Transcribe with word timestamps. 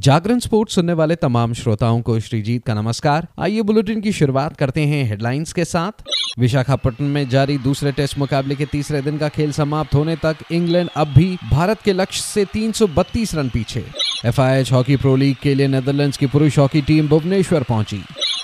जागरण 0.00 0.38
sports 0.38 0.74
सुनने 0.74 0.92
वाले 0.92 1.16
तमाम 1.16 1.52
श्रोताओं 1.52 2.00
को 2.00 2.20
श्रीजीत 2.20 2.64
का 2.66 2.74
नमस्कार। 2.74 3.26
आइए 3.38 3.62
बुलेटिन 3.62 4.00
की 4.00 4.12
शुरुआत 4.12 4.56
करते 4.56 4.80
हैं 4.80 5.04
हेडलाइंस 5.04 5.52
के 5.52 5.64
साथ। 5.64 6.04
विशाखापट्टनम 6.38 7.08
में 7.08 7.28
जारी 7.28 7.58
दूसरे 7.58 7.92
टेस्ट 7.92 8.18
मुकाबले 8.18 8.54
के 8.54 8.66
तीसरे 8.66 9.02
दिन 9.02 9.18
का 9.18 9.28
खेल 9.28 9.52
समाप्त 9.52 9.94
होने 9.94 10.16
तक 10.16 10.36
इंग्लैंड 10.52 10.88
अब 10.96 11.08
भी 11.08 11.38
भारत 11.50 11.82
के 11.82 11.92
लक्ष्य 11.92 12.20
से 12.20 12.44
332 12.44 13.34
रन 13.34 13.48
पीछे। 13.48 13.84
एफआईएच 14.24 14.72
हॉकी 14.72 14.96
प्रो 14.96 15.16
लीग 15.16 15.36
के 15.42 15.54
लिए 15.54 15.68
नेदरलैंड्स 15.68 16.16
की 16.16 16.26
पुरुष 16.26 16.58
हॉकी 16.58 16.82
टीम 16.82 17.08
भुवनेश्वर 17.08 17.62
पहुँची। 17.62 18.02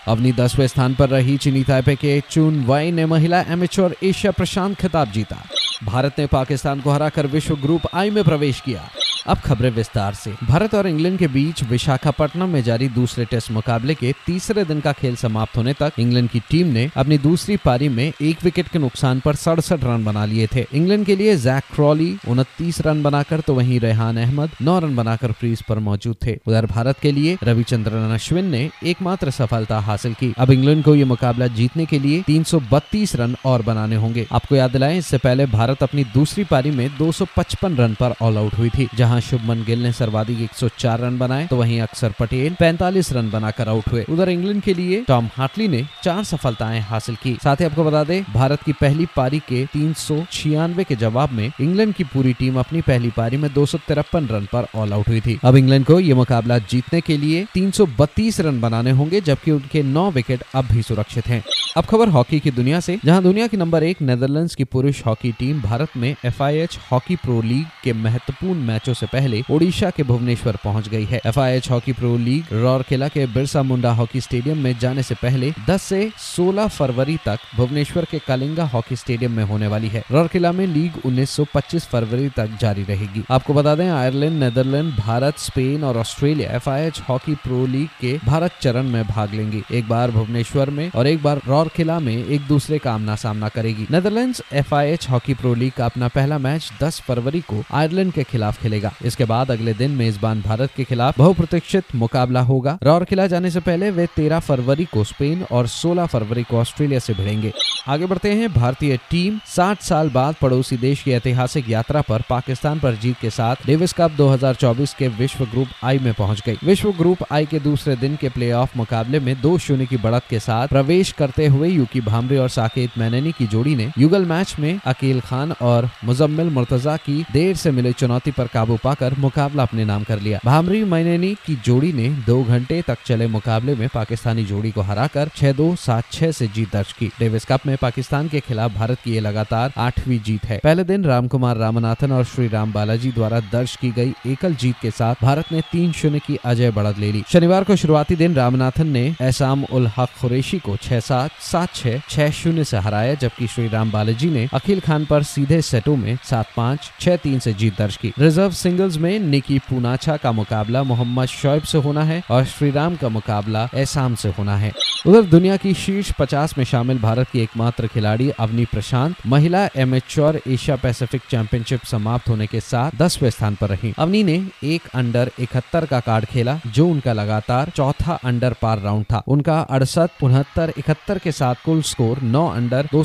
अपनी 0.09 0.33
दसवें 0.33 0.67
स्थान 0.67 0.95
पर 0.95 1.09
रही 1.09 1.37
चीनी 1.37 1.65
ताइपे 1.65 1.95
के 1.95 2.23
चुन 2.31 2.65
वाई 2.65 2.91
ने 2.91 3.07
महिला 3.07 3.41
एमेच्योर 3.41 3.97
एशिया 4.03 4.33
प्रशांत 4.33 4.77
खिताब 4.77 5.13
जीता। 5.13 5.43
भारत 5.85 6.15
ने 6.19 6.27
पाकिस्तान 6.27 6.81
को 6.81 6.91
हराकर 6.91 7.27
विश्व 7.27 7.57
ग्रुप 7.57 7.81
आई 7.95 8.11
में 8.11 8.25
प्रवेश 8.25 8.61
किया। 8.61 8.91
अब 9.29 9.39
खबरें 9.39 9.71
विस्तार 9.71 10.15
से। 10.15 10.35
भारत 10.45 10.75
और 10.75 10.87
इंग्लैंड 10.87 11.19
के 11.19 11.27
बीच 11.29 11.63
विशाखापट्टनम 11.65 12.49
में 12.49 12.63
जारी 12.63 12.89
दूसरे 12.91 13.25
टेस्ट 13.25 13.51
मुकाबले 13.51 13.95
के 13.95 14.13
तीसरे 14.27 14.65
दिन 14.65 14.81
का 14.81 14.93
खेल 14.93 15.17
समाप्त 15.17 15.57
होने 15.57 15.73
तक 15.73 15.99
इंग्लैंड 15.99 16.29
की 16.31 16.41
टीम 16.51 16.67
ने 16.69 16.89
अपनी 16.97 17.19
दूसरी 17.19 17.57
पारी 17.57 17.89
में 17.89 18.05
एक 18.05 18.45
विकेट 18.45 18.69
के 18.69 18.79
नुकसान 18.79 19.21
पर 19.21 19.35
सड़सठ 19.37 19.85
रन 19.85 20.05
बना 20.05 20.25
लिए 20.25 20.47
थे। 20.47 20.67
इंग्लैंड 20.73 21.05
के 21.07 21.17
लिए 21.17 21.37
जैक 21.37 21.65
क्रॉली 21.75 22.17
उनतीस 22.29 22.81
रन 22.81 23.03
बनाकर 23.03 23.41
तो 23.41 23.55
वहीं 23.55 23.81
रेहान 23.81 24.17
अहमद 24.17 24.51
नौ 24.63 24.79
रन 24.79 24.97
बनाकर 24.97 25.33
क्रीज 25.33 25.63
पर 25.63 25.79
मौजूद 25.81 26.17
थे। 26.27 26.37
उधर 26.47 26.67
भारत 26.67 26.99
के 26.99 27.13
लिए 27.13 27.37
रविचंद्रन 27.43 28.15
अश्विन 28.15 28.45
ने 28.45 28.69
एकमात्र 28.85 29.31
सफलता 29.31 29.79
हासिल 29.81 30.15
की। 30.15 30.33
अब 30.39 30.51
इंग्लैंड 30.51 30.85
को 30.85 30.95
ये 30.95 31.05
मुकाबला 31.07 31.47
जीतने 31.57 31.87
के 31.87 31.99
लिए 31.99 32.23
तीन 32.23 32.45
सौ 32.45 32.61
बत्तीस 32.73 33.15
रन 33.17 33.37
और 33.45 33.63
बनाने 33.63 33.97
होंगे। 33.97 34.27
आपको 34.33 34.57
याद 34.57 34.71
दिलाएँ, 34.71 34.99
इससे 34.99 35.19
पहले 35.19 35.47
भारत 35.49 35.83
अपनी 35.83 36.05
दूसरी 36.15 36.45
पारी 36.45 36.71
में 36.71 36.89
दो 36.99 37.11
सौ 37.13 37.27
पचपन 37.37 37.77
रन 37.77 37.95
पर 37.95 38.15
ऑल 38.23 38.39
आउट 38.39 38.59
हुई 38.59 38.69
थी, 38.69 38.89
जहाँ 38.97 39.16
जहाँ 39.17 39.29
शुभमन 39.29 39.63
गिल 39.65 39.83
ने 39.83 39.91
सर्वाधिक 39.93 40.41
104 40.41 41.01
रन 41.01 41.17
बनाए 41.19 41.47
तो 41.47 41.57
वहीं 41.57 41.81
अक्षर 41.81 42.13
पटेल 42.19 42.55
45 42.55 43.13
रन 43.13 43.31
बनाकर 43.31 43.69
आउट 43.69 43.89
हुए। 43.89 44.05
उधर 44.11 44.29
इंग्लैंड 44.29 44.61
के 44.63 44.75
लिए 44.75 45.01
टॉम 45.09 45.29
हार्टली 45.35 45.69
ने 45.69 45.83
चार 46.05 46.23
सफलताएँ 46.25 46.81
हासिल 46.81 47.17
की। 47.17 47.37
साथ 47.45 47.57
ही 47.57 47.65
आपको 47.65 47.85
बता 47.85 48.03
दें, 48.05 48.23
भारत 48.35 48.63
की 48.63 48.73
पहली 48.73 49.07
पारी 49.17 49.39
के 49.39 49.65
तीन 49.67 49.93
सौ 49.95 50.21
छियानवे 50.33 50.85
के 50.85 50.97
जवाब 50.97 51.33
में 51.33 51.51
इंग्लैंड 51.61 51.95
की 51.95 52.05
पूरी 52.05 52.33
टीम 52.33 52.59
अपनी 52.59 52.81
पहली 52.81 53.11
पारी 53.11 53.37
में 53.37 53.53
दो 53.55 53.67
सौ 53.67 53.79
तिरपन 53.79 54.27
रन 54.27 54.49
पर 54.53 54.67
ऑल 54.75 54.93
आउट 54.93 55.09
हुई 55.09 55.21
थी। 55.21 55.39
अब 55.45 55.57
इंग्लैंड 55.57 55.87
को 55.87 55.99
ये 56.01 56.15
मुकाबला 56.15 56.59
जीतने 56.71 57.01
के 57.01 57.17
लिए 57.17 57.47
तीन 57.55 57.71
सौ 57.71 57.87
बत्तीस 57.99 58.41
रन 58.41 58.61
बनाने 58.61 58.91
होंगे, 58.91 59.21
जबकि 59.21 59.51
उनके 59.51 59.83
नौ 59.83 60.11
विकेट 60.11 60.45
अब 60.55 60.65
भी 60.65 60.83
सुरक्षित 60.83 61.27
हैं। 61.27 61.43
अब 61.77 61.85
खबर 61.85 62.09
हॉकी 62.09 62.41
की 62.41 62.51
दुनिया 62.51 62.81
से, 62.81 62.99
जहाँ 63.05 63.23
दुनिया 63.23 63.47
की 63.47 63.57
नंबर 63.57 63.83
एक 63.83 64.03
नेदरलैंड्स 64.03 64.55
की 64.55 64.65
पुरुष 64.65 65.05
हॉकी 65.07 65.33
टीम 65.33 65.61
भारत 65.63 65.97
में 65.97 66.15
एफआईएच 66.25 66.79
हॉकी 66.93 67.17
प्रो 67.17 67.41
लीग 67.43 67.65
के 67.85 67.93
महत्वपूर्ण 67.93 68.61
मैचों 68.61 68.95
से 68.95 69.06
पहले 69.07 69.43
ओडिशा 69.51 69.91
के 69.91 70.03
भुवनेश्वर 70.03 70.57
पहुँच 70.65 70.89
गई 70.89 71.05
है। 71.05 71.21
FIH 71.27 71.71
hockey 71.71 71.93
pro 71.93 72.17
league 72.17 72.53
Rourkela 72.53 73.09
के 73.09 73.27
बिरसा 73.27 73.63
मुंडा 73.63 73.93
हॉकी 73.93 74.21
स्टेडियम 74.21 74.59
में 74.59 74.79
जाने 74.79 75.03
से 75.03 75.15
पहले 75.15 75.53
10 75.69 75.83
से 75.83 76.11
16 76.19 76.69
फरवरी 76.69 77.17
तक 77.17 77.39
भुवनेश्वर 77.57 78.05
के 78.05 78.19
कलिंगा 78.19 78.65
हॉकी 78.65 78.97
स्टेडियम 78.97 79.33
में 79.33 79.45
होने 79.45 79.67
वाली 79.67 79.89
है। 79.89 80.05
रौरकेला 80.13 80.53
में 80.53 80.67
लीग 80.67 80.93
1925 81.05 81.87
फरवरी 81.87 82.29
तक 82.29 82.51
जारी 82.61 82.83
रहेगी। 82.83 83.25
आपको 83.31 83.55
बता 83.55 83.75
दें, 83.75 83.89
आयरलैंड, 83.89 84.39
नेदरलैंड, 84.43 84.93
भारत, 84.97 85.39
स्पेन 85.39 85.85
और 85.85 85.97
Australia 85.97 86.51
FIH 86.51 87.01
hockey 87.09 87.35
pro 87.35 87.67
league 87.67 87.89
के 88.01 88.19
भारत 88.27 88.59
चरण 88.63 88.83
में 88.83 89.05
भाग 89.07 89.35
लेंगी। 89.35 89.63
एक 89.73 89.89
बार 89.89 90.11
भुवनेश्वर 90.11 90.71
में 90.71 90.91
और 90.95 91.07
एक 91.07 91.23
बार 91.23 91.41
रौरकेला 91.49 91.99
में 92.01 92.17
एक 92.17 92.47
दूसरे 92.47 92.79
का 92.79 92.93
आमना 92.93 93.17
सामना 93.17 93.49
करेगी। 93.49 93.87
Netherland 93.91 94.35
F 94.53 94.75
hockey 95.11 95.35
pro 95.35 95.55
league 95.55 95.73
का 95.73 95.85
अपना 95.85 96.09
पहला 96.09 96.39
मैच 96.39 96.71
दस 96.83 97.01
फरवरी 97.01 97.41
को 97.41 97.65
आयरलैंड 97.73 98.13
के 98.13 98.23
खिलाफ 98.23 98.63
खेलेगा। 98.63 98.93
इसके 99.05 99.25
बाद 99.25 99.51
अगले 99.51 99.75
दिन 99.75 99.91
मेजबान 99.91 100.43
भारत 100.43 100.71
के 100.77 100.85
खिलाफ 100.85 101.19
बहुप्रतीक्षित 101.19 101.95
मुकाबला 101.95 102.41
होगा। 102.41 102.79
रौरकिला 102.83 103.27
जाने 103.27 103.51
से 103.51 103.61
पहले 103.61 103.91
वे 103.91 104.07
13 104.17 104.41
फरवरी 104.41 104.85
को 104.85 105.05
स्पेन 105.05 105.43
और 105.53 105.67
16 105.67 106.07
फरवरी 106.07 106.43
को 106.43 106.59
ऑस्ट्रेलिया 106.59 106.99
से 106.99 107.15
भिड़ेंगे। 107.15 107.53
आगे 107.89 108.07
बढ़ते 108.07 108.33
हैं, 108.33 108.53
भारतीय 108.53 108.97
टीम 109.11 109.39
60 109.47 109.83
साल 109.83 110.09
बाद 110.11 110.35
पड़ोसी 110.43 110.77
देश 110.77 111.03
की 111.03 111.11
ऐतिहासिक 111.11 111.69
यात्रा 111.71 112.01
पर 112.01 112.23
पाकिस्तान 112.31 112.81
पर 112.81 112.95
जीत 112.95 113.17
के 113.21 113.31
साथ 113.31 113.67
डेविस 113.67 113.93
कप 113.93 114.11
2024 114.11 114.95
के 114.95 115.09
विश्व 115.09 115.45
ग्रुप 115.45 115.69
आई 115.85 115.99
में 115.99 116.13
पहुँच 116.15 116.43
गई। 116.47 116.59
विश्व 116.65 116.91
ग्रुप 116.93 117.19
आई 117.33 117.47
के 117.47 117.59
दूसरे 117.61 117.97
दिन 117.97 118.17
के 118.17 118.29
प्लेऑफ 118.29 118.77
मुकाबले 118.77 119.21
में 119.21 119.35
दो 119.41 119.57
शून्य 119.59 119.87
की 119.87 119.97
बढ़त 119.97 120.23
के 120.31 120.41
साथ 120.41 120.69
प्रवेश 120.69 121.13
करते 121.13 121.47
हुए 121.47 121.69
यूकी 121.69 122.01
भामरे 122.01 122.39
और 122.39 122.49
साकेत 122.49 122.99
मैननी 122.99 123.33
की 123.33 123.47
जोड़ी 123.47 123.75
ने 123.77 123.91
युगल 123.99 124.25
मैच 124.25 124.57
में 124.59 124.81
अकील 124.87 125.21
खान 125.21 125.53
और 125.53 125.89
मुजम्मिल 126.05 126.51
मुर्तजा 126.51 126.97
की 126.97 127.25
देर 127.33 127.57
से 127.57 127.71
मिले 127.71 127.93
चुनौती 127.93 128.31
पर 128.31 128.47
काबू 128.47 128.76
पाकर 128.77 129.15
मुकाबला 129.19 129.63
अपने 129.63 129.85
नाम 129.85 130.03
कर 130.03 130.21
लिया। 130.21 130.41
भामरी 130.45 130.83
मैननी 130.85 131.35
की 131.47 131.55
जोड़ी 131.65 131.93
ने 131.93 132.09
दो 132.27 132.43
घंटे 132.45 132.81
तक 132.83 132.99
चले 133.07 133.27
मुकाबले 133.27 133.75
में 133.75 133.89
पाकिस्तानी 133.95 134.45
जोड़ी 134.45 134.71
को 134.71 134.83
हराकर 134.83 135.31
छह 135.37 135.53
दो, 135.53 135.75
सात 135.77 136.05
छह 136.13 136.31
से 136.31 136.47
जीत 136.47 136.73
दर्ज 136.73 136.93
की। 136.93 137.11
डेविस 137.19 137.45
कप 137.45 137.67
में 137.67 137.77
पाकिस्तान 137.77 138.29
के 138.29 138.41
खिलाफ 138.41 138.75
भारत 138.75 138.99
की 139.05 139.13
ये 139.13 139.21
लगातार 139.21 139.73
आठवीं 139.77 140.19
जीत 140.21 140.45
है। 140.45 140.59
पहले 140.59 140.85
दिन 140.85 141.05
रामकुमार 141.05 141.57
रामनाथन 141.57 142.13
और 142.13 142.25
श्री 142.25 142.49
राम 142.49 142.73
बालाजी 142.73 143.13
द्वारा 143.13 143.41
दर्ज 143.53 143.77
की 143.77 143.91
गई 143.91 144.13
एकल 144.27 144.55
जीत 144.55 144.77
के 144.83 144.91
साथ 144.91 145.23
भारत 145.23 145.53
ने 145.53 145.61
तीन 145.73 145.93
शून्य 145.93 146.19
की 146.19 146.39
अजय 146.45 146.71
बढ़त 146.71 146.99
ले 146.99 147.13
ली। 147.13 147.23
शनिवार 147.33 147.65
को 147.65 147.77
शुरुआती 147.77 148.17
दिन 148.17 148.35
रामनाथन 148.35 148.87
ने 148.87 149.05
एसाम 149.23 149.65
उल 149.65 149.87
हक 149.97 150.09
खुरेशी 150.21 150.59
को 150.59 150.77
छह 150.77 151.01
सात 151.01 151.31
सात 151.43 151.75
छह 151.75 152.01
छह 152.09 152.31
शून्य 152.33 152.65
से 152.65 152.79
हराया, 152.79 153.15
जबकि 153.15 153.47
श्री 153.47 153.69
राम 153.69 153.91
बालाजी 153.91 154.31
ने 154.31 154.49
अखिल 154.55 154.81
खान 154.81 155.05
पर 155.05 155.23
सीधे 155.25 155.61
सेटों 155.63 155.97
में 155.97 156.19
सात 156.25 156.47
पाँच, 156.57 156.91
छह 157.01 157.17
तीन 157.17 157.39
से 157.39 157.53
जीत 157.53 157.79
दर्ज 157.79 157.97
की। 157.97 158.13
रिज़र्व 158.19 158.51
सिंगल्स 158.67 158.97
में 158.97 159.19
निकी 159.19 159.59
पूनाछा 159.59 160.17
का 160.17 160.33
मुकाबला 160.33 160.83
मोहम्मद 160.83 161.27
शोएब 161.27 161.63
से 161.63 161.79
होना 161.79 162.05
है 162.05 162.23
और 162.31 162.45
श्रीराम 162.45 162.97
का 162.97 163.09
मुकाबला 163.09 163.69
एसाम 163.75 164.15
से 164.15 164.29
होना 164.29 164.57
है। 164.57 164.73
उधर 165.07 165.23
दुनिया 165.23 165.57
की 165.57 165.75
शीर्ष 165.75 166.13
50 166.13 166.59
में 166.59 166.65
शामिल 166.65 166.99
भारत 166.99 167.29
की 167.33 167.41
एकमात्र 167.41 167.87
खिलाड़ी 167.87 168.31
अवनी 168.31 168.65
प्रशांत, 168.65 169.17
महिला 169.27 169.69
एमेच्योर 169.77 170.41
एशिया 170.47 170.77
पैसिफिक 170.77 171.23
चैंपियनशिप 171.31 171.85
समाप्त 171.85 172.29
होने 172.29 172.47
के 172.47 172.61
साथ 172.61 172.91
दसवें 172.97 173.31
स्थान 173.31 173.55
पर 173.55 173.69
रही। 173.69 173.95
अवनी 173.99 174.25
ने 174.25 174.47
एक 174.65 174.83
अंडर 174.95 175.31
इकहत्तर 175.41 175.87
का 175.87 176.01
कार्ड 176.01 176.25
खेला, 176.25 176.61
जो 176.67 176.89
उनका 176.89 177.13
लगातार 177.13 177.73
चौथा 177.77 178.13
अंडर 178.25 178.53
पार 178.63 178.81
राउंड 178.81 179.05
था। 179.05 179.23
उनका 179.29 179.61
अड़सठ, 179.61 180.11
उनहत्तर, 180.23 180.73
इकहत्तर 180.79 181.19
के 181.19 181.33
साथ 181.33 181.55
कुल 181.65 181.83
स्कोर 181.83 182.19
नौ 182.19 182.49
अंडर 182.49 182.89
दो 182.93 183.05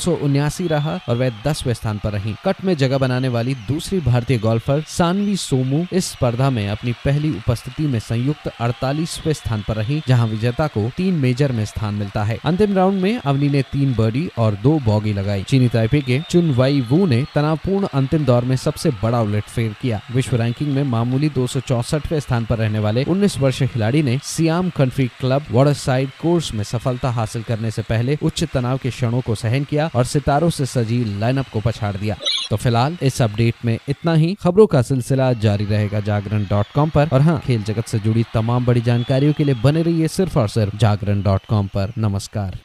रहा 0.61 0.99
और 1.09 1.15
वह 1.15 1.31
दसवें 1.47 1.73
स्थान 1.73 1.97
पर 2.03 2.11
रही। 2.11 2.35
कट 2.45 2.55
में 2.65 2.77
जगह 2.77 2.97
बनाने 2.97 3.27
वाली 3.27 3.53
दूसरी 3.53 3.99
भारतीय 3.99 4.37
गोल्फर 4.37 4.83
सानवी 4.87 5.37
सोमू 5.51 5.85
इस 5.93 6.05
स्पर्धा 6.05 6.49
में 6.49 6.67
अपनी 6.69 6.91
पहली 7.05 7.29
उपस्थिति 7.29 7.83
में 7.83 7.99
संयुक्त 7.99 8.47
अड़तालीसवे 8.59 9.33
स्थान 9.33 9.63
पर 9.67 9.75
रही, 9.75 10.01
जहाँ 10.07 10.27
विजेता 10.27 10.67
को 10.67 10.89
तीन 10.97 11.13
मेजर 11.15 11.51
में 11.51 11.63
स्थान 11.65 11.93
मिलता 11.93 12.23
है। 12.23 12.37
अंतिम 12.45 12.75
राउंड 12.75 13.01
में 13.01 13.17
अवनी 13.19 13.49
ने 13.49 13.61
तीन 13.71 13.93
बर्डी 13.95 14.29
और 14.37 14.55
दो 14.55 14.77
बॉगी 14.79 15.13
लगाई। 15.13 15.43
चीनी 15.43 15.67
ताइपे 15.67 16.01
के 16.01 16.19
चुन 16.29 16.53
वाई 16.55 16.79
वू 16.81 17.05
ने 17.05 17.23
तनावपूर्ण 17.35 17.87
अंतिम 17.93 18.25
दौर 18.25 18.45
में 18.45 18.55
सबसे 18.55 18.89
बड़ा 19.03 19.21
उलट 19.21 19.43
फेर 19.45 19.75
किया। 19.81 19.99
विश्व 20.11 20.35
रैंकिंग 20.35 20.73
में 20.75 20.83
मामूली 20.83 21.29
दो 21.29 21.47
स्थान 21.47 22.45
पर 22.45 22.57
रहने 22.57 22.79
वाले 22.79 23.03
उन्नीस 23.03 23.37
वर्षीय 23.37 23.67
खिलाड़ी 23.67 24.03
ने 24.03 24.17
Siam 24.25 24.69
country 24.69 25.07
club 25.19 25.45
water 25.51 25.73
side 25.73 26.09
course 26.21 26.53
में 26.53 26.63
सफलता 26.63 27.09
हासिल 27.09 27.43
करने 27.43 27.71
से 27.71 27.81
पहले 27.81 28.17
उच्च 28.23 28.43
तनाव 28.43 28.77
के 28.77 28.89
क्षणों 28.89 29.21
को 29.21 29.35
सहन 29.35 29.63
किया 29.63 29.89
और 29.95 30.05
सितारों 30.05 30.49
से 30.49 30.65
सजी 30.67 31.03
लाइनअप 31.19 31.49
को 31.53 31.59
पछाड़ 31.59 31.95
दिया। 31.97 32.15
तो 32.49 32.57
फ़िलहाल 32.57 32.97
इस 33.01 33.21
अपडेट 33.21 33.65
में 33.65 33.77
इतना 33.89 34.13
ही। 34.13 34.35
खबरों 34.41 34.65
का 34.67 34.81
सिलसिला 34.81 35.31
जारी 35.41 35.65
रहेगा 35.65 35.99
जागरण 35.99 36.45
डॉट 36.49 36.65
कॉम 36.75 36.89
पर। 36.89 37.09
और 37.13 37.21
हाँ 37.21 37.39
खेल 37.39 37.63
जगत 37.63 37.87
से 37.87 37.99
जुड़ी 37.99 38.25
तमाम 38.33 38.65
बड़ी 38.65 38.81
जानकारियों 38.81 39.33
के 39.33 39.43
लिए 39.43 39.55
बने 39.63 39.81
रहिए 39.81 40.07
सिर्फ़ 40.07 40.39
और 40.39 40.49
सिर्फ़ 40.49 40.75
जागरण 40.77 41.21
डॉट 41.21 41.45
कॉम 41.45 41.67
पर। 41.67 41.93
नमस्कार। 41.97 42.59